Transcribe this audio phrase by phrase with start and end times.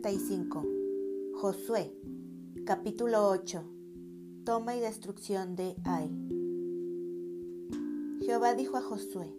[0.00, 0.64] 35.
[1.34, 1.94] Josué,
[2.64, 3.62] capítulo 8.
[4.44, 6.08] Toma y destrucción de Ai.
[8.24, 9.34] Jehová dijo a Josué,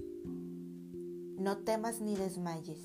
[1.39, 2.79] No temas ni desmayes,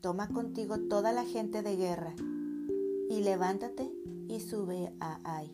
[0.00, 2.14] toma contigo toda la gente de guerra,
[3.08, 3.92] y levántate
[4.28, 5.52] y sube a Ai.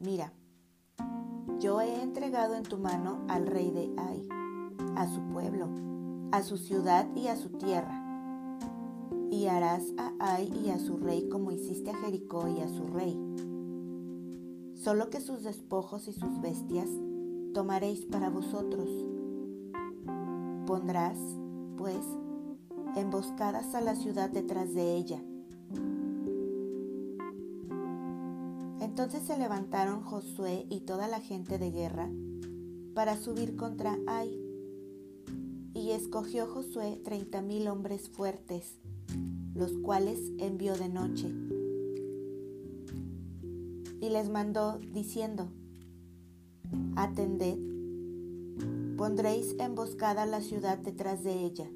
[0.00, 0.32] Mira,
[1.60, 4.26] yo he entregado en tu mano al rey de Ai,
[4.96, 5.68] a su pueblo,
[6.32, 8.01] a su ciudad y a su tierra
[9.32, 12.86] y harás a Ai y a su rey como hiciste a Jericó y a su
[12.86, 13.18] rey.
[14.74, 16.90] Solo que sus despojos y sus bestias
[17.54, 18.90] tomaréis para vosotros.
[20.66, 21.18] Pondrás,
[21.78, 22.04] pues,
[22.94, 25.24] emboscadas a la ciudad detrás de ella.
[28.80, 32.10] Entonces se levantaron Josué y toda la gente de guerra
[32.94, 34.38] para subir contra Ai.
[35.72, 38.81] Y escogió Josué treinta mil hombres fuertes
[39.54, 41.32] los cuales envió de noche.
[44.00, 45.48] Y les mandó diciendo,
[46.96, 47.58] Atended,
[48.96, 51.70] pondréis emboscada la ciudad detrás de ella.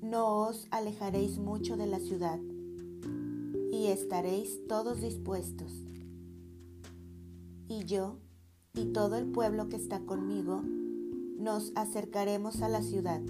[0.00, 2.40] No os alejaréis mucho de la ciudad,
[3.70, 5.72] y estaréis todos dispuestos.
[7.68, 8.18] Y yo
[8.74, 10.62] y todo el pueblo que está conmigo
[11.38, 13.20] nos acercaremos a la ciudad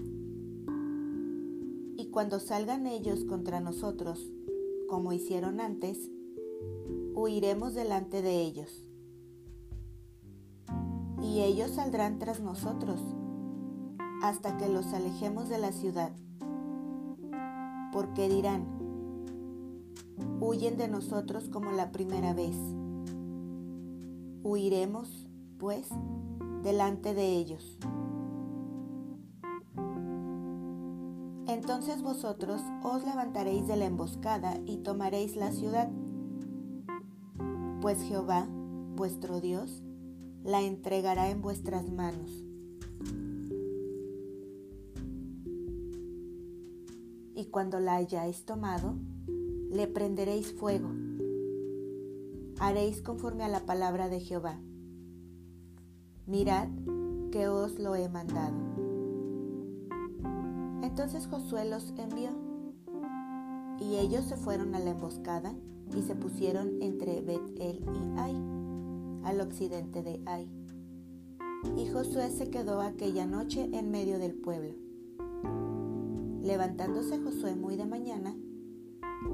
[2.13, 4.31] cuando salgan ellos contra nosotros,
[4.87, 6.11] como hicieron antes,
[7.15, 8.87] huiremos delante de ellos.
[11.23, 13.01] Y ellos saldrán tras nosotros,
[14.23, 16.13] hasta que los alejemos de la ciudad.
[17.93, 18.67] Porque dirán,
[20.39, 22.57] huyen de nosotros como la primera vez.
[24.43, 25.89] Huiremos, pues,
[26.63, 27.79] delante de ellos.
[31.83, 35.91] Entonces vosotros os levantaréis de la emboscada y tomaréis la ciudad,
[37.81, 38.47] pues Jehová,
[38.95, 39.83] vuestro Dios,
[40.45, 42.31] la entregará en vuestras manos.
[47.35, 48.95] Y cuando la hayáis tomado,
[49.69, 50.89] le prenderéis fuego.
[52.61, 54.61] Haréis conforme a la palabra de Jehová.
[56.29, 56.69] Mirad
[57.33, 58.92] que os lo he mandado.
[60.93, 62.29] Entonces Josué los envió,
[63.81, 65.55] y ellos se fueron a la emboscada
[65.97, 68.37] y se pusieron entre Bet-El y Ai,
[69.25, 70.47] al occidente de Ai.
[71.79, 74.75] Y Josué se quedó aquella noche en medio del pueblo.
[76.43, 78.37] Levantándose Josué muy de mañana,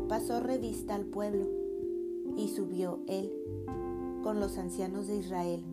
[0.09, 1.45] pasó revista al pueblo
[2.37, 3.33] y subió él
[4.23, 5.65] con los ancianos de Israel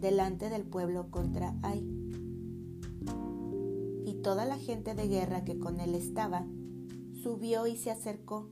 [0.00, 2.01] delante del pueblo contra Ai
[4.22, 6.46] toda la gente de guerra que con él estaba
[7.22, 8.48] subió y se acercó,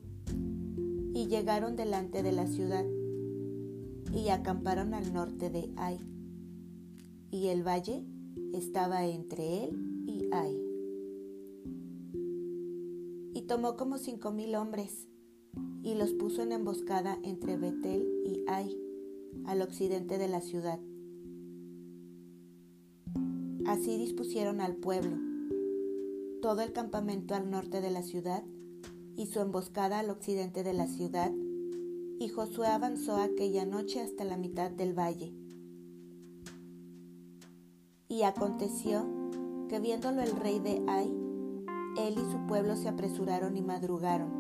[1.13, 2.85] y llegaron delante de la ciudad,
[4.13, 5.99] y acamparon al norte de Ai,
[7.31, 8.05] y el valle
[8.53, 10.61] estaba entre él y Ai.
[13.33, 15.09] Y tomó como cinco mil hombres,
[15.83, 18.77] y los puso en emboscada entre Betel y Ai,
[19.47, 20.81] al occidente de la ciudad.
[23.67, 25.30] Así dispusieron al pueblo
[26.41, 28.43] todo el campamento al norte de la ciudad
[29.17, 31.31] y su emboscada al occidente de la ciudad,
[32.19, 35.35] y Josué avanzó aquella noche hasta la mitad del valle.
[38.09, 39.07] Y aconteció
[39.69, 41.09] que viéndolo el rey de Ai,
[41.99, 44.31] él y su pueblo se apresuraron y madrugaron.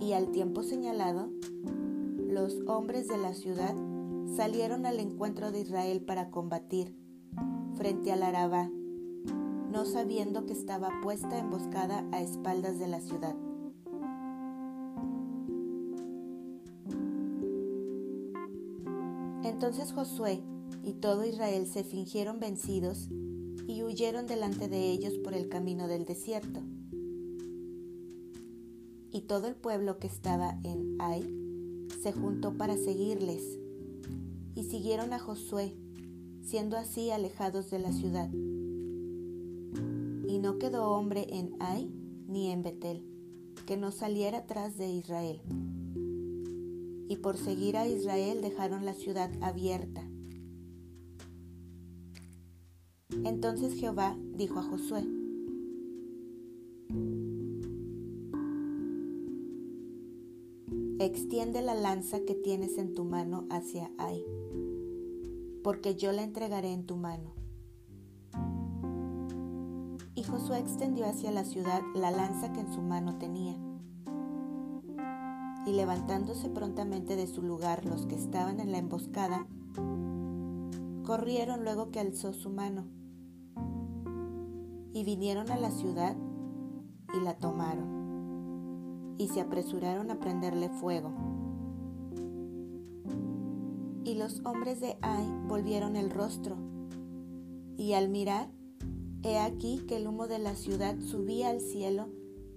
[0.00, 1.30] Y al tiempo señalado,
[2.16, 3.74] los hombres de la ciudad
[4.36, 6.96] salieron al encuentro de Israel para combatir
[7.74, 8.70] frente al Arabá
[9.70, 13.36] no sabiendo que estaba puesta emboscada a espaldas de la ciudad.
[19.44, 20.42] Entonces Josué
[20.82, 23.08] y todo Israel se fingieron vencidos
[23.66, 26.60] y huyeron delante de ellos por el camino del desierto.
[29.10, 31.22] Y todo el pueblo que estaba en Ai
[32.02, 33.58] se juntó para seguirles,
[34.54, 35.76] y siguieron a Josué,
[36.42, 38.28] siendo así alejados de la ciudad
[40.38, 41.90] no quedó hombre en Ai
[42.28, 43.04] ni en Betel
[43.66, 45.40] que no saliera tras de Israel.
[47.08, 50.08] Y por seguir a Israel dejaron la ciudad abierta.
[53.24, 55.04] Entonces Jehová dijo a Josué,
[61.00, 64.24] extiende la lanza que tienes en tu mano hacia Ai,
[65.62, 67.37] porque yo la entregaré en tu mano Y
[70.30, 73.56] Josué extendió hacia la ciudad la lanza que en su mano tenía.
[75.66, 79.46] Y levantándose prontamente de su lugar los que estaban en la emboscada,
[81.04, 82.84] corrieron luego que alzó su mano.
[84.92, 86.14] Y vinieron a la ciudad
[87.14, 89.16] y la tomaron.
[89.16, 91.10] Y se apresuraron a prenderle fuego.
[94.04, 96.56] Y los hombres de Ai volvieron el rostro.
[97.76, 98.50] Y al mirar,
[99.24, 102.08] He aquí que el humo de la ciudad subía al cielo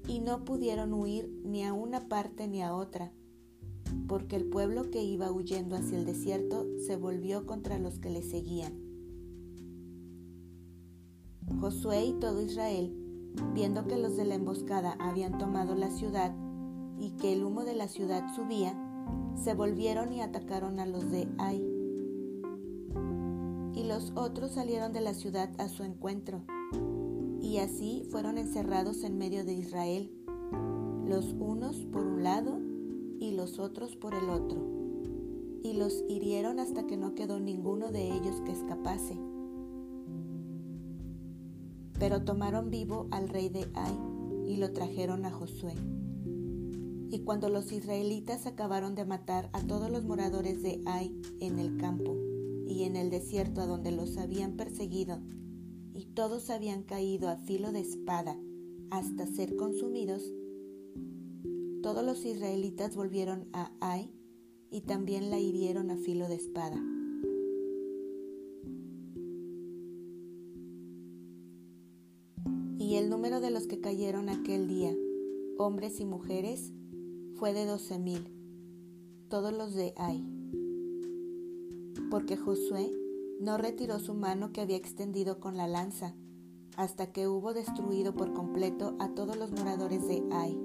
[0.07, 3.11] y no pudieron huir ni a una parte ni a otra,
[4.07, 8.21] porque el pueblo que iba huyendo hacia el desierto se volvió contra los que le
[8.21, 8.73] seguían.
[11.59, 12.95] Josué y todo Israel,
[13.53, 16.35] viendo que los de la emboscada habían tomado la ciudad
[16.99, 18.75] y que el humo de la ciudad subía,
[19.35, 21.80] se volvieron y atacaron a los de Ai
[23.91, 26.45] los otros salieron de la ciudad a su encuentro,
[27.41, 30.09] y así fueron encerrados en medio de Israel,
[31.05, 32.57] los unos por un lado
[33.19, 34.65] y los otros por el otro,
[35.61, 39.17] y los hirieron hasta que no quedó ninguno de ellos que escapase.
[41.99, 43.99] Pero tomaron vivo al rey de Ai
[44.47, 45.75] y lo trajeron a Josué.
[47.09, 51.75] Y cuando los israelitas acabaron de matar a todos los moradores de Ai en el
[51.75, 52.30] campo,
[52.67, 55.19] y en el desierto a donde los habían perseguido,
[55.93, 58.39] y todos habían caído a filo de espada
[58.89, 60.23] hasta ser consumidos,
[61.81, 64.11] todos los israelitas volvieron a Ai
[64.69, 66.81] y también la hirieron a filo de espada.
[72.77, 74.95] Y el número de los que cayeron aquel día,
[75.57, 76.73] hombres y mujeres,
[77.35, 78.27] fue de doce mil,
[79.29, 80.40] todos los de Ai
[82.11, 82.91] porque Josué
[83.39, 86.13] no retiró su mano que había extendido con la lanza,
[86.75, 90.59] hasta que hubo destruido por completo a todos los moradores de Ai.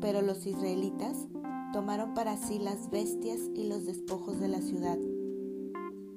[0.00, 1.26] Pero los israelitas
[1.72, 4.98] tomaron para sí las bestias y los despojos de la ciudad,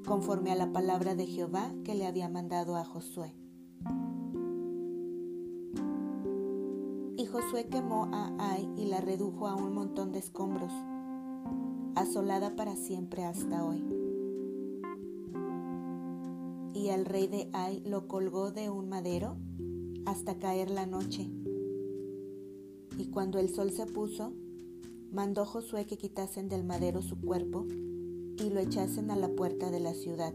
[0.06, 3.33] conforme a la palabra de Jehová que le había mandado a Josué.
[7.15, 10.74] Y Josué quemó a Ai y la redujo a un montón de escombros
[12.07, 13.83] asolada para siempre hasta hoy.
[16.74, 19.36] Y al rey de Ai lo colgó de un madero
[20.06, 21.30] hasta caer la noche.
[22.98, 24.31] Y cuando el sol se puso,
[25.12, 29.81] mandó Josué que quitasen del madero su cuerpo y lo echasen a la puerta de
[29.81, 30.33] la ciudad.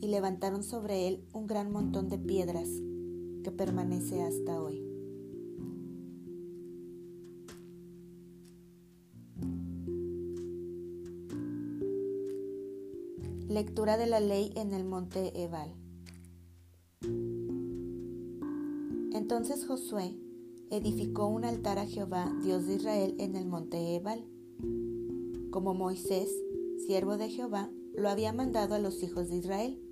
[0.00, 2.68] Y levantaron sobre él un gran montón de piedras
[3.42, 4.89] que permanece hasta hoy.
[13.50, 15.74] Lectura de la ley en el monte Ebal.
[19.12, 20.16] Entonces Josué
[20.70, 24.24] edificó un altar a Jehová, Dios de Israel, en el monte Ebal,
[25.50, 26.30] como Moisés,
[26.86, 29.82] siervo de Jehová, lo había mandado a los hijos de Israel,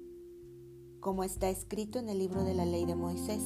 [1.00, 3.42] como está escrito en el libro de la ley de Moisés.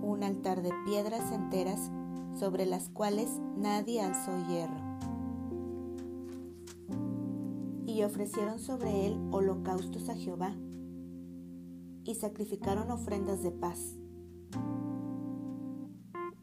[0.00, 1.90] Un altar de piedras enteras
[2.40, 3.28] sobre las cuales
[3.58, 4.83] nadie alzó hierro
[7.94, 10.56] y ofrecieron sobre él holocaustos a Jehová,
[12.02, 13.94] y sacrificaron ofrendas de paz.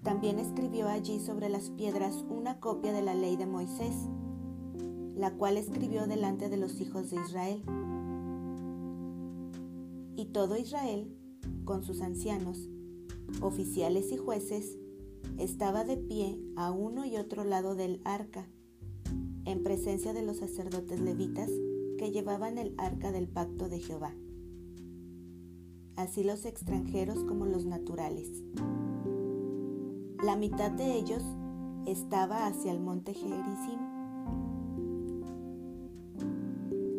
[0.02, 3.94] También escribió allí sobre las piedras una copia de la ley de Moisés,
[5.16, 7.62] la cual escribió delante de los hijos de Israel.
[10.16, 11.14] Y todo Israel,
[11.66, 12.70] con sus ancianos,
[13.42, 14.78] oficiales y jueces,
[15.38, 18.48] estaba de pie a uno y otro lado del arca
[19.46, 21.50] en presencia de los sacerdotes levitas
[21.98, 24.14] que llevaban el arca del pacto de Jehová,
[25.96, 28.30] así los extranjeros como los naturales.
[30.24, 31.24] La mitad de ellos
[31.86, 33.80] estaba hacia el monte Gerizim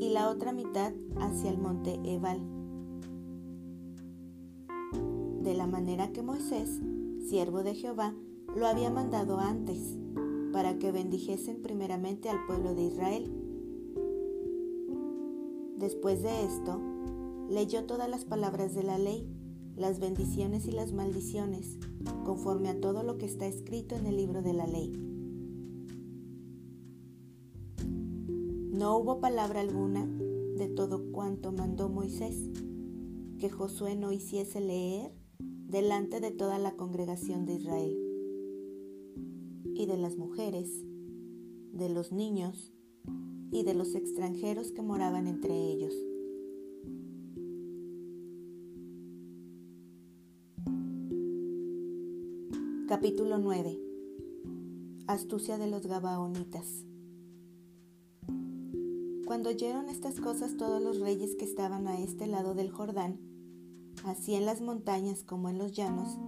[0.00, 2.40] y la otra mitad hacia el monte Ebal.
[5.42, 6.80] De la manera que Moisés,
[7.28, 8.14] siervo de Jehová,
[8.56, 9.96] lo había mandado antes
[10.52, 13.30] para que bendijesen primeramente al pueblo de Israel.
[15.78, 16.80] Después de esto,
[17.48, 19.26] leyó todas las palabras de la ley,
[19.74, 21.78] las bendiciones y las maldiciones,
[22.24, 24.92] conforme a todo lo que está escrito en el libro de la ley.
[28.70, 32.36] No hubo palabra alguna de todo cuanto mandó Moisés,
[33.38, 38.01] que Josué no hiciese leer delante de toda la congregación de Israel
[39.82, 40.84] y de las mujeres,
[41.72, 42.72] de los niños
[43.50, 45.92] y de los extranjeros que moraban entre ellos.
[52.86, 53.76] Capítulo 9.
[55.08, 56.86] Astucia de los Gabaonitas.
[59.26, 63.18] Cuando oyeron estas cosas todos los reyes que estaban a este lado del Jordán,
[64.04, 66.20] así en las montañas como en los llanos,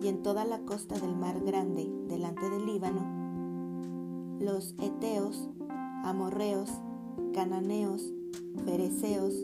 [0.00, 3.20] y en toda la costa del mar grande delante del Líbano,
[4.40, 5.50] los Eteos,
[6.04, 6.70] Amorreos,
[7.34, 8.12] Cananeos,
[8.64, 9.34] Fereceos,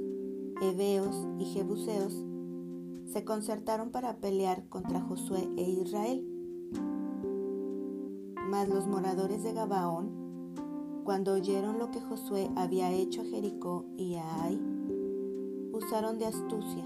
[0.63, 2.25] Eveos y Jebuseos,
[3.07, 6.27] se concertaron para pelear contra Josué e Israel.
[8.49, 10.11] Mas los moradores de Gabaón,
[11.05, 14.61] cuando oyeron lo que Josué había hecho a Jericó y a Ai,
[15.73, 16.85] usaron de astucia,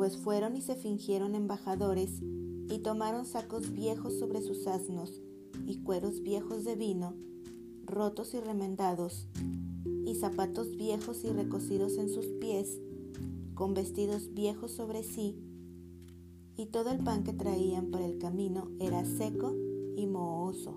[0.00, 5.20] pues fueron y se fingieron embajadores y tomaron sacos viejos sobre sus asnos
[5.66, 7.12] y cueros viejos de vino,
[7.84, 9.28] rotos y remendados,
[10.06, 12.80] y zapatos viejos y recocidos en sus pies,
[13.52, 15.36] con vestidos viejos sobre sí,
[16.56, 19.54] y todo el pan que traían por el camino era seco
[19.98, 20.76] y mohoso.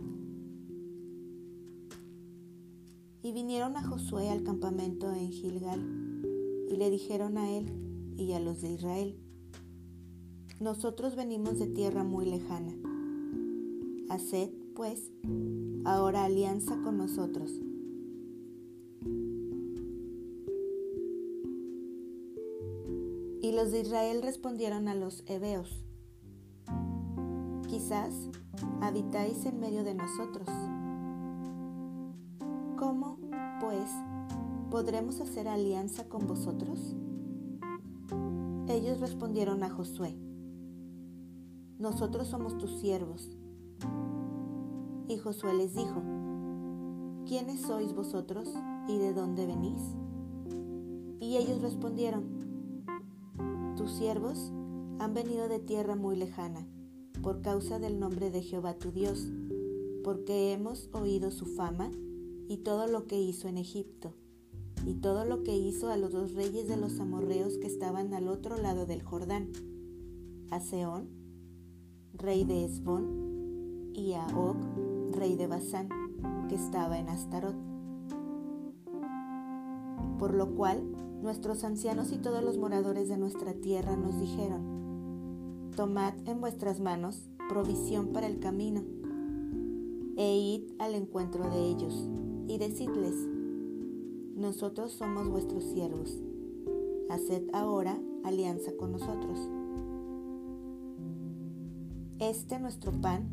[3.22, 5.80] Y vinieron a Josué al campamento en Gilgal,
[6.70, 9.18] y le dijeron a él y a los de Israel,
[10.60, 12.74] nosotros venimos de tierra muy lejana.
[14.10, 15.12] Haced, pues,
[15.86, 17.52] ahora alianza con nosotros
[23.44, 25.84] Y los de Israel respondieron a los heveos,
[27.68, 28.14] quizás
[28.80, 30.48] habitáis en medio de nosotros.
[32.78, 33.18] ¿Cómo,
[33.60, 33.92] pues,
[34.72, 36.96] podremos hacer alianza con vosotros?
[38.68, 40.16] Ellos respondieron a Josué,
[41.80, 43.30] nosotros somos tus siervos.
[45.10, 46.02] Y Josué les dijo,
[47.28, 48.48] ¿quiénes sois vosotros
[48.88, 49.82] y de dónde venís?
[51.20, 52.24] Y ellos respondieron,
[53.76, 54.54] tus siervos
[55.00, 56.66] han venido de tierra muy lejana,
[57.22, 59.28] por causa del nombre de Jehová tu Dios,
[60.06, 61.92] porque hemos oído su fama
[62.48, 64.14] y todo lo que hizo en Egipto,
[64.86, 68.28] y todo lo que hizo a los dos reyes de los amorreos que estaban al
[68.28, 69.50] otro lado del Jordán,
[70.52, 71.08] a Seón,
[72.14, 74.58] rey de Esbón, y a Og,
[75.16, 75.90] rey de Basán,
[76.50, 77.56] que estaba en Astarot.
[80.18, 80.84] Por lo cual
[81.22, 87.30] nuestros ancianos y todos los moradores de nuestra tierra nos dijeron, tomad en vuestras manos
[87.50, 88.84] provisión para el camino,
[90.18, 92.10] e id al encuentro de ellos,
[92.48, 93.16] y decidles,
[94.44, 96.22] nosotros somos vuestros siervos,
[97.10, 99.40] haced ahora alianza con nosotros.
[102.20, 103.32] Este nuestro pan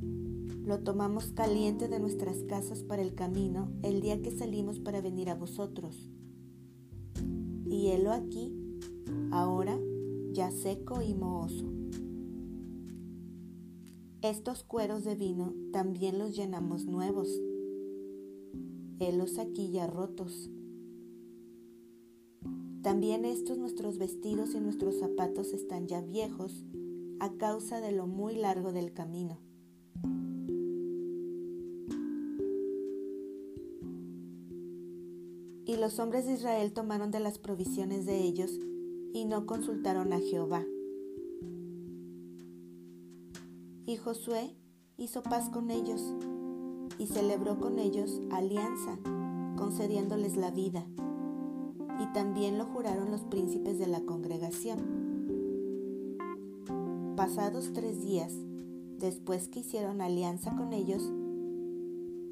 [0.65, 5.31] lo tomamos caliente de nuestras casas para el camino el día que salimos para venir
[5.31, 6.09] a vosotros
[7.69, 8.55] y helo aquí,
[9.33, 9.77] ahora
[10.31, 11.67] ya seco y mohoso.
[14.23, 17.29] Estos cueros de vino también los llenamos nuevos,
[19.01, 20.51] helos aquí ya rotos.
[22.83, 26.65] También estos nuestros vestidos y nuestros zapatos están ya viejos
[27.19, 29.39] a causa de lo muy largo del camino.
[35.67, 38.59] Y los hombres de Israel tomaron de las provisiones de ellos
[39.13, 40.65] y no consultaron a Jehová.
[43.85, 44.57] Y Josué
[44.97, 46.15] hizo paz con ellos
[46.99, 48.99] y celebró con ellos alianza,
[49.57, 50.87] concediéndoles la vida.
[52.01, 54.79] Y también lo juraron los príncipes de la congregación.
[57.15, 58.33] Pasados tres días,
[58.99, 61.13] después que hicieron alianza con ellos,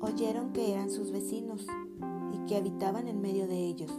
[0.01, 1.67] oyeron que eran sus vecinos
[2.33, 3.93] y que habitaban en medio de ellos.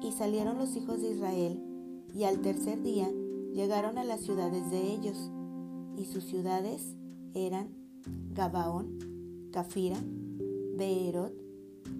[0.00, 1.62] Y salieron los hijos de Israel,
[2.14, 3.10] y al tercer día
[3.52, 5.30] llegaron a las ciudades de ellos,
[5.96, 6.96] y sus ciudades
[7.34, 7.68] eran
[8.32, 9.98] Gabaón, Cafira,
[10.76, 11.34] Beerot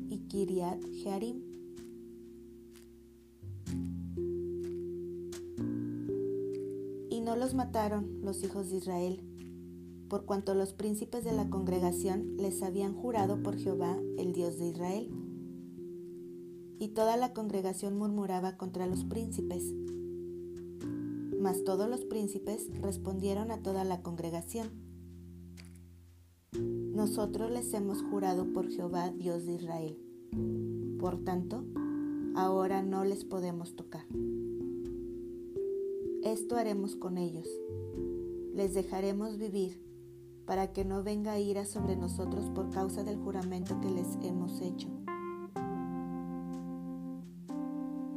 [0.08, 1.51] y Kiriat Jearim.
[7.42, 9.20] Los mataron los hijos de Israel,
[10.08, 14.68] por cuanto los príncipes de la congregación les habían jurado por Jehová, el Dios de
[14.68, 15.10] Israel.
[16.78, 19.74] Y toda la congregación murmuraba contra los príncipes.
[21.40, 24.70] Mas todos los príncipes respondieron a toda la congregación.
[26.52, 29.98] Nosotros les hemos jurado por Jehová, Dios de Israel.
[31.00, 31.64] Por tanto,
[32.36, 34.04] ahora no les podemos tocar.
[36.32, 37.46] Esto haremos con ellos.
[38.54, 39.78] Les dejaremos vivir
[40.46, 44.88] para que no venga ira sobre nosotros por causa del juramento que les hemos hecho.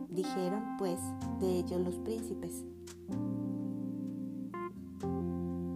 [0.08, 0.98] Dijeron pues
[1.42, 2.64] de ellos los príncipes,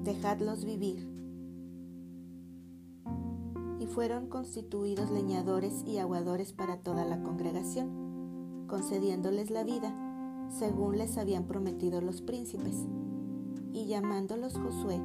[0.06, 1.06] dejadlos vivir.
[3.82, 9.94] Y fueron constituidos leñadores y aguadores para toda la congregación, concediéndoles la vida,
[10.50, 12.76] según les habían prometido los príncipes.
[13.74, 15.00] Y llamándolos Josué,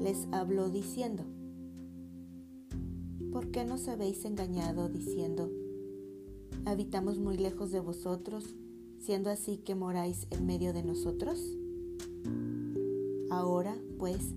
[0.00, 1.24] les habló diciendo,
[3.32, 5.50] ¿por qué nos habéis engañado diciendo,
[6.64, 8.56] habitamos muy lejos de vosotros,
[8.98, 11.40] siendo así que moráis en medio de nosotros?
[13.30, 14.34] Ahora, pues,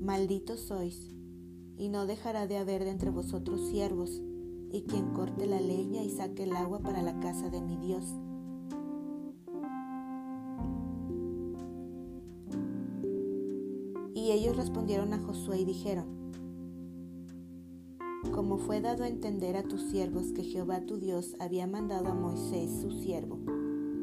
[0.00, 1.10] malditos sois,
[1.78, 4.22] y no dejará de haber de entre vosotros siervos,
[4.72, 8.04] y quien corte la leña y saque el agua para la casa de mi Dios.
[14.74, 16.32] Respondieron a Josué y dijeron,
[18.32, 22.14] como fue dado a entender a tus siervos que Jehová tu Dios había mandado a
[22.14, 23.38] Moisés su siervo,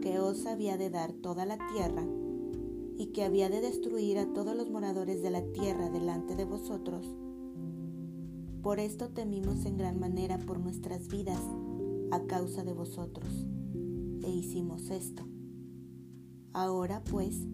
[0.02, 2.08] que os había de dar toda la tierra,
[2.98, 7.06] y que había de destruir a todos los moradores de la tierra delante de vosotros.
[8.62, 11.42] Por esto temimos en gran manera por nuestras vidas
[12.12, 13.46] a causa de vosotros,
[14.24, 15.28] e hicimos esto.
[16.54, 17.46] Ahora pues,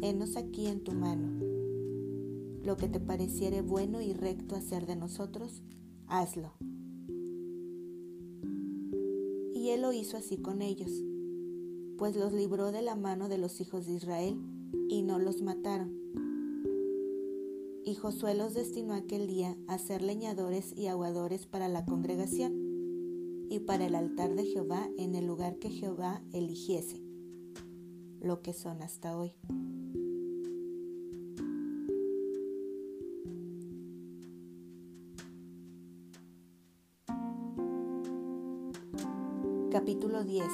[0.00, 1.53] henos aquí en tu mano.
[2.64, 5.62] Lo que te pareciere bueno y recto hacer de nosotros,
[6.06, 6.54] hazlo.
[9.52, 10.90] Y él lo hizo así con ellos,
[11.98, 14.40] pues los libró de la mano de los hijos de Israel
[14.88, 15.92] y no los mataron.
[17.84, 22.54] Y Josué los destinó aquel día a ser leñadores y aguadores para la congregación
[23.50, 27.02] y para el altar de Jehová en el lugar que Jehová eligiese,
[28.20, 29.34] lo que son hasta hoy.
[39.84, 40.46] Capítulo 10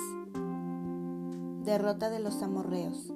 [1.65, 3.15] Derrota de los amorreos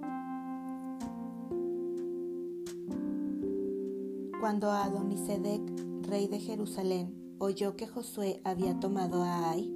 [4.39, 5.61] Cuando Adonisedec,
[6.03, 9.75] rey de Jerusalén, oyó que Josué había tomado a Ai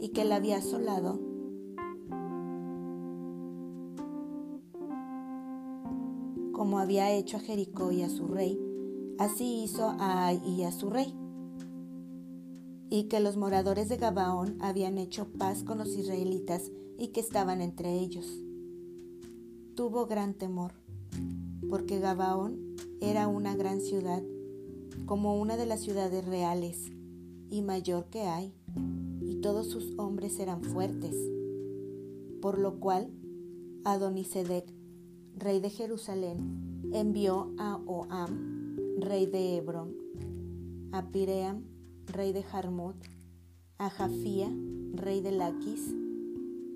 [0.00, 1.20] y que la había asolado,
[6.50, 8.58] como había hecho a Jericó y a su rey,
[9.20, 11.14] así hizo a Ai y a su rey.
[12.90, 17.60] Y que los moradores de Gabaón habían hecho paz con los israelitas y que estaban
[17.60, 18.26] entre ellos.
[19.74, 20.72] Tuvo gran temor,
[21.68, 24.22] porque Gabaón era una gran ciudad,
[25.06, 26.90] como una de las ciudades reales,
[27.50, 28.52] y mayor que hay,
[29.20, 31.14] y todos sus hombres eran fuertes.
[32.42, 33.10] Por lo cual,
[33.84, 34.64] Adonisedec,
[35.36, 39.94] rey de Jerusalén, envió a Oam, rey de Hebrón,
[40.92, 41.62] a Piream,
[42.08, 42.96] rey de Jarmut,
[43.76, 44.50] a Jafía,
[44.94, 45.94] rey de Laquis,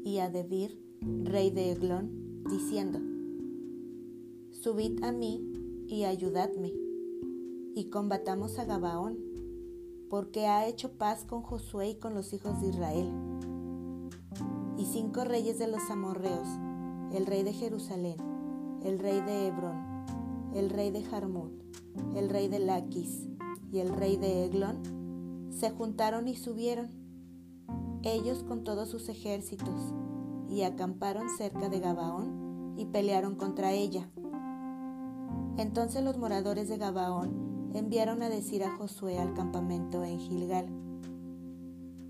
[0.05, 0.79] y a Debir,
[1.25, 3.01] rey de Eglón, diciendo,
[4.51, 6.73] Subid a mí y ayudadme,
[7.75, 9.19] y combatamos a Gabaón,
[10.11, 13.11] porque ha hecho paz con Josué y con los hijos de Israel.
[14.77, 16.49] Y cinco reyes de los amorreos,
[17.15, 18.17] el rey de Jerusalén,
[18.85, 20.05] el rey de Hebrón,
[20.55, 21.53] el rey de Jarmut,
[22.15, 23.29] el rey de Laquis
[23.73, 25.02] y el rey de Eglón,
[25.53, 26.91] se juntaron y subieron,
[28.03, 29.95] ellos con todos sus ejércitos,
[30.49, 34.11] y acamparon cerca de Gabaón y pelearon contra ella.
[35.57, 40.67] Entonces los moradores de Gabaón enviaron a decir a Josué al campamento en Gilgal,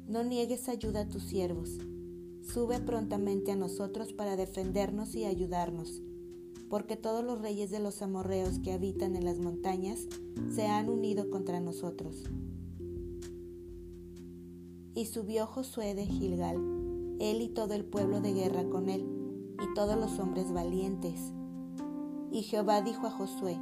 [0.08, 1.78] No niegues ayuda a tus siervos,
[2.42, 6.02] sube prontamente a nosotros para defendernos y ayudarnos,
[6.68, 10.06] porque todos los reyes de los amorreos que habitan en las montañas
[10.50, 12.24] se han unido contra nosotros.
[14.94, 16.56] Y subió Josué de Gilgal,
[17.18, 19.06] él y todo el pueblo de guerra con él,
[19.62, 21.32] y todos los hombres valientes
[22.32, 23.58] y Jehová dijo a Josué,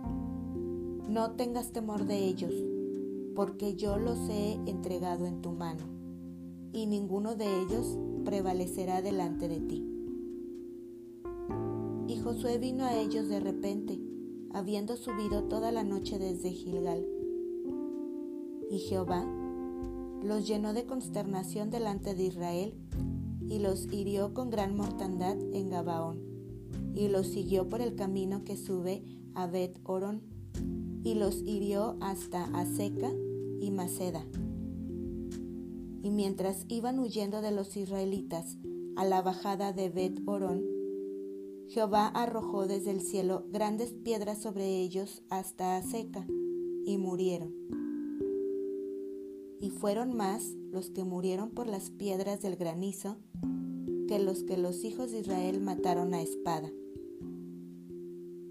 [1.08, 2.54] no tengas temor de ellos,
[3.34, 5.82] porque yo los he entregado en tu mano,
[6.72, 9.84] y ninguno de ellos prevalecerá delante de ti.
[12.06, 14.00] Y Josué vino a ellos de repente,
[14.52, 17.04] habiendo subido toda la noche desde Gilgal.
[18.70, 19.26] Y Jehová
[20.22, 22.74] los llenó de consternación delante de Israel,
[23.48, 26.30] y los hirió con gran mortandad en Gabaón
[26.94, 29.02] y los siguió por el camino que sube
[29.34, 30.22] a Bet Orón,
[31.02, 33.10] y los hirió hasta Aseca
[33.60, 34.24] y Maceda.
[36.02, 38.56] Y mientras iban huyendo de los israelitas
[38.96, 40.62] a la bajada de Bet Orón,
[41.68, 46.26] Jehová arrojó desde el cielo grandes piedras sobre ellos hasta Aseca,
[46.84, 47.79] y murieron.
[49.60, 53.18] Y fueron más los que murieron por las piedras del granizo
[54.08, 56.70] que los que los hijos de Israel mataron a espada.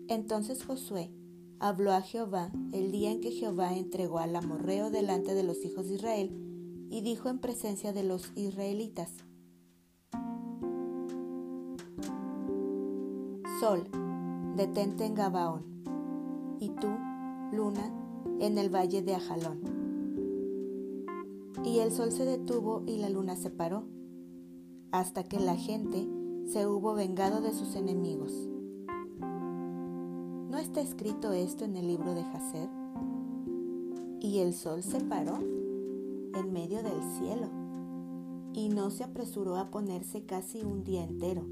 [0.08, 1.12] Entonces Josué
[1.60, 5.88] habló a Jehová el día en que Jehová entregó al amorreo delante de los hijos
[5.88, 6.32] de Israel
[6.90, 9.12] y dijo en presencia de los israelitas,
[13.60, 13.90] Sol,
[14.56, 15.84] detente en Gabaón,
[16.62, 16.88] y tú,
[17.52, 17.92] luna,
[18.40, 19.79] en el valle de Ajalón.
[21.64, 23.84] Y el sol se detuvo y la luna se paró,
[24.92, 26.08] hasta que la gente
[26.46, 28.34] se hubo vengado de sus enemigos.
[30.50, 32.70] ¿No está escrito esto en el libro de Jacer?
[34.20, 37.50] Y el sol se paró en medio del cielo
[38.54, 41.46] y no se apresuró a ponerse casi un día entero.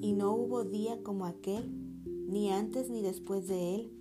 [0.00, 1.70] Y no hubo día como aquel,
[2.04, 3.92] ni antes ni después de él,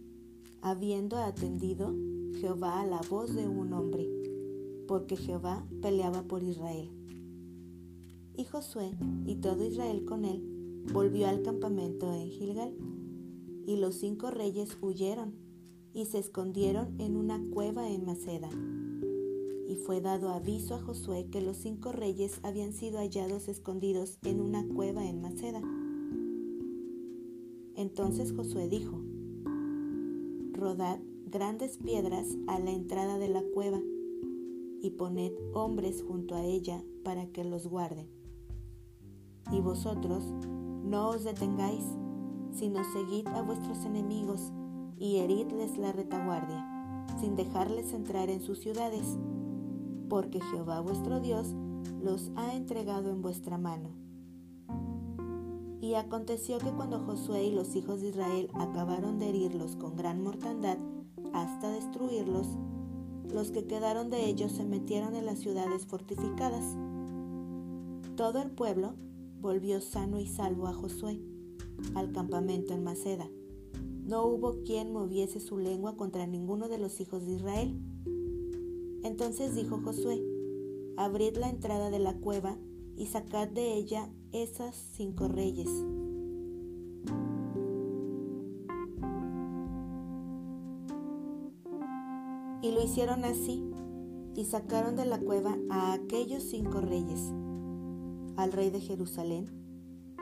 [0.61, 1.93] habiendo atendido
[2.39, 4.09] Jehová a la voz de un hombre,
[4.87, 6.89] porque Jehová peleaba por Israel.
[8.35, 8.91] Y Josué
[9.25, 10.41] y todo Israel con él
[10.91, 12.73] volvió al campamento en Gilgal,
[13.65, 15.35] y los cinco reyes huyeron
[15.93, 18.49] y se escondieron en una cueva en Maceda.
[19.69, 24.41] Y fue dado aviso a Josué que los cinco reyes habían sido hallados escondidos en
[24.41, 25.61] una cueva en Maceda.
[27.75, 29.01] Entonces Josué dijo,
[30.51, 33.81] Rodad grandes piedras a la entrada de la cueva
[34.83, 38.07] y poned hombres junto a ella para que los guarden.
[39.51, 40.25] Y vosotros
[40.83, 41.85] no os detengáis,
[42.51, 44.51] sino seguid a vuestros enemigos
[44.97, 49.17] y heridles la retaguardia, sin dejarles entrar en sus ciudades,
[50.09, 51.55] porque Jehová vuestro Dios
[52.01, 53.89] los ha entregado en vuestra mano.
[55.79, 60.21] Y aconteció que cuando Josué y los hijos de Israel acabaron de herirlos con gran
[60.21, 60.77] mortandad
[61.33, 62.47] hasta destruirlos,
[63.33, 66.77] los que quedaron de ellos se metieron en las ciudades fortificadas.
[68.15, 68.95] Todo el pueblo
[69.41, 71.19] volvió sano y salvo a Josué,
[71.95, 73.29] al campamento en Maceda.
[74.05, 77.79] No hubo quien moviese su lengua contra ninguno de los hijos de Israel.
[79.03, 80.21] Entonces dijo Josué,
[80.97, 82.57] abrid la entrada de la cueva
[82.95, 85.69] y sacad de ella esas cinco reyes.
[92.93, 93.59] Hicieron así,
[94.35, 97.33] y sacaron de la cueva a aquellos cinco reyes
[98.37, 99.47] al rey de Jerusalén,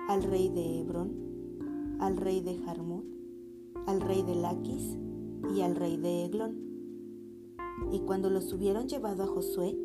[0.08, 3.04] al rey de Hebrón, al rey de Jarmut,
[3.88, 4.98] al rey de Laquis
[5.54, 6.56] y al rey de Eglón.
[7.92, 9.78] Y cuando los hubieron llevado a Josué,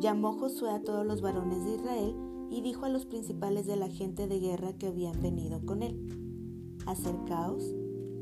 [0.00, 2.16] llamó Josué a todos los varones de Israel
[2.50, 5.96] y dijo a los principales de la gente de guerra que habían venido con él,
[6.86, 7.72] Acercaos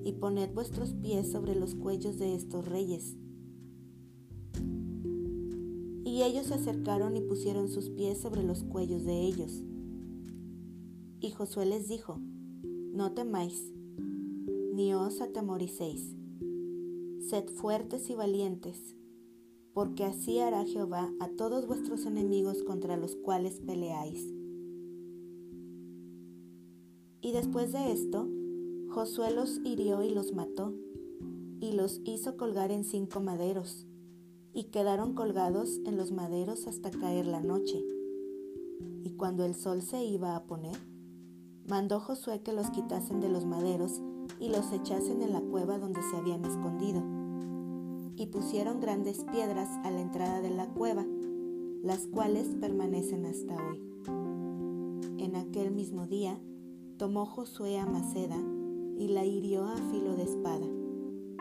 [0.05, 3.17] y poned vuestros pies sobre los cuellos de estos reyes
[6.21, 9.65] y ellos se acercaron y pusieron sus pies sobre los cuellos de ellos.
[11.19, 12.21] Y Josué les dijo,
[12.93, 13.73] No temáis,
[14.75, 16.15] ni os atemoricéis,
[17.27, 18.97] sed fuertes y valientes,
[19.73, 24.31] porque así hará Jehová a todos vuestros enemigos contra los cuales peleáis.
[27.23, 28.29] Y después de esto,
[28.91, 30.75] Josué los hirió y los mató,
[31.63, 33.87] y los hizo colgar en cinco maderos
[34.53, 37.85] y quedaron colgados en los maderos hasta caer la noche.
[39.05, 40.77] Y cuando el sol se iba a poner,
[41.69, 44.03] mandó Josué que los quitasen de los maderos
[44.39, 47.03] y los echasen en la cueva donde se habían escondido.
[48.17, 51.07] Y pusieron grandes piedras a la entrada de la cueva,
[51.83, 53.81] las cuales permanecen hasta hoy.
[55.19, 56.39] En aquel mismo día
[56.99, 58.37] tomó Josué a Maceda
[58.99, 60.67] y la hirió a filo de espada,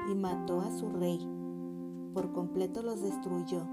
[0.09, 1.19] y mató a su rey
[2.13, 3.67] por completo los destruyó,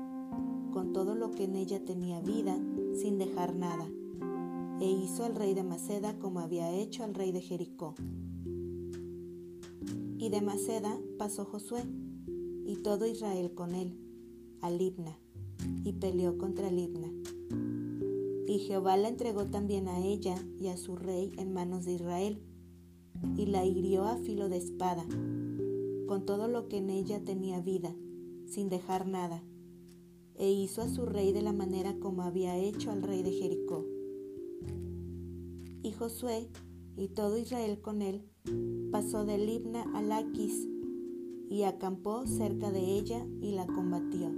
[0.72, 2.59] con todo lo que en ella tenía vida,
[2.94, 3.88] sin dejar nada,
[4.81, 7.94] e hizo al rey de Maceda como había hecho al rey de Jericó.
[10.18, 11.83] Y de Maceda pasó Josué,
[12.66, 13.96] y todo Israel con él,
[14.61, 15.18] a Libna,
[15.85, 17.11] y peleó contra Libna.
[18.49, 22.38] Y Jehová la entregó también a ella y a su rey en manos de Israel,
[23.37, 25.05] y la hirió a filo de espada,
[26.07, 27.94] con todo lo que en ella tenía vida,
[28.46, 29.42] sin dejar nada,
[30.35, 33.85] e hizo a su rey de la manera como había hecho al rey de Jericó.
[35.82, 36.48] Y Josué
[36.96, 38.22] y todo Israel con él
[38.90, 40.68] pasó de Libna a Laquis
[41.48, 44.30] y acampó cerca de ella y la combatió.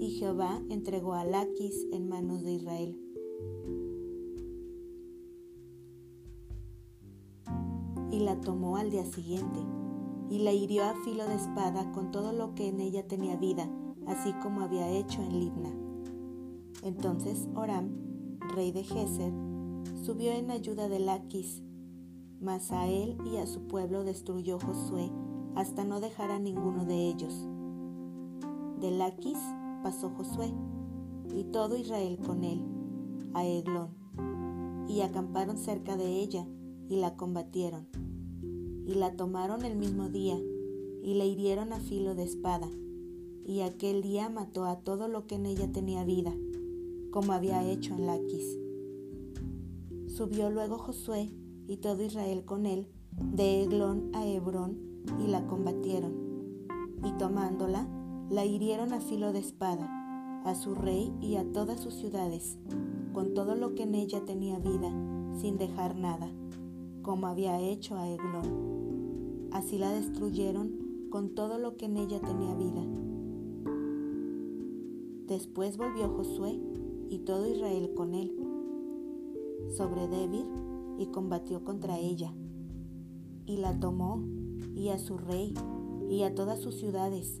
[0.00, 3.00] Y Jehová entregó a Laquis en manos de Israel.
[8.10, 9.83] Y la tomó al día siguiente
[10.30, 13.68] y la hirió a filo de espada con todo lo que en ella tenía vida,
[14.06, 15.70] así como había hecho en Libna.
[16.82, 19.32] Entonces Oram, rey de Geser,
[20.02, 21.62] subió en ayuda de Laquis,
[22.40, 25.10] Mas a él y a su pueblo destruyó Josué
[25.54, 27.48] hasta no dejar a ninguno de ellos.
[28.80, 29.38] De Laquis
[29.82, 30.52] pasó Josué
[31.34, 32.62] y todo Israel con él
[33.32, 33.88] a Eglón
[34.88, 36.46] y acamparon cerca de ella
[36.90, 37.86] y la combatieron
[38.86, 40.38] y la tomaron el mismo día
[41.02, 42.68] y la hirieron a filo de espada.
[43.44, 46.34] Y aquel día mató a todo lo que en ella tenía vida
[47.10, 48.58] como había hecho en Laquis.
[50.08, 51.30] Subió luego Josué
[51.68, 54.78] y todo Israel con él de Eglón a Hebrón
[55.24, 56.12] y la combatieron.
[57.04, 57.86] Y tomándola
[58.30, 62.58] la hirieron a filo de espada a su rey y a todas sus ciudades
[63.12, 64.90] con todo lo que en ella tenía vida
[65.40, 66.30] sin dejar nada
[67.02, 68.73] como había hecho a Eglón
[69.54, 72.84] así la destruyeron con todo lo que en ella tenía vida.
[75.28, 76.60] Después volvió Josué
[77.08, 78.32] y todo Israel con él
[79.76, 80.44] sobre Debir
[80.98, 82.34] y combatió contra ella,
[83.46, 84.24] y la tomó,
[84.74, 85.54] y a su rey,
[86.10, 87.40] y a todas sus ciudades,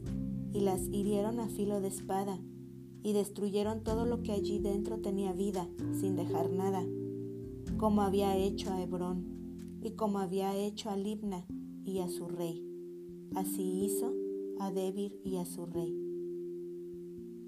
[0.52, 2.38] y las hirieron a filo de espada,
[3.02, 5.68] y destruyeron todo lo que allí dentro tenía vida,
[6.00, 6.84] sin dejar nada,
[7.76, 9.24] como había hecho a Hebrón,
[9.82, 11.44] y como había hecho a Libna
[11.84, 12.62] y a su rey.
[13.34, 14.12] Así hizo
[14.58, 15.92] a Debir y a su rey.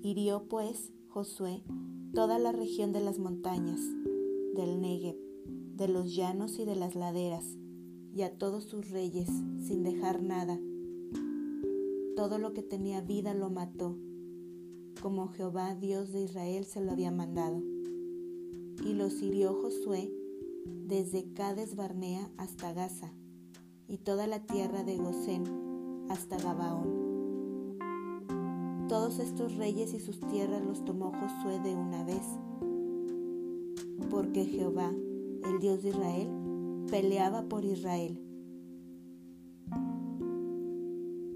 [0.02, 1.62] Hirió pues Josué
[2.14, 3.80] toda la región de las montañas,
[4.54, 5.16] del Negev,
[5.76, 7.56] de los llanos y de las laderas,
[8.14, 9.28] y a todos sus reyes,
[9.60, 10.58] sin dejar nada.
[12.16, 13.96] Todo lo que tenía vida lo mató,
[15.02, 17.62] como Jehová Dios de Israel se lo había mandado.
[18.84, 20.10] Y los hirió Josué
[20.86, 23.12] desde Cades Barnea hasta Gaza,
[23.88, 25.44] y toda la tierra de Gosén
[26.08, 27.06] hasta Gabaón.
[28.88, 32.22] Todos estos reyes y sus tierras los tomó Josué de una vez,
[34.10, 34.92] porque Jehová,
[35.44, 36.28] el Dios de Israel,
[36.90, 38.20] peleaba por Israel.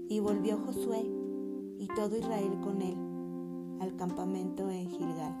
[0.09, 1.09] Y volvió Josué
[1.79, 2.97] y todo Israel con él
[3.81, 5.40] al campamento en Gilgal.